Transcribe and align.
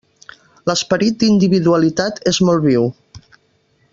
L'esperit 0.69 1.19
d'individualitat 1.23 2.19
és 2.33 2.41
molt 2.49 2.67
viu. 2.71 2.91